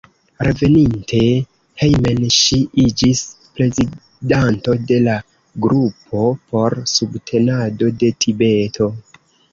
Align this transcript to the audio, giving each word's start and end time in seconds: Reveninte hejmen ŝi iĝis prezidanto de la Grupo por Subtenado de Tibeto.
Reveninte 0.45 1.17
hejmen 1.81 2.23
ŝi 2.37 2.57
iĝis 2.85 3.21
prezidanto 3.59 4.75
de 4.93 4.97
la 5.09 5.19
Grupo 5.67 6.25
por 6.55 6.79
Subtenado 6.95 7.95
de 8.03 8.11
Tibeto. 8.27 8.91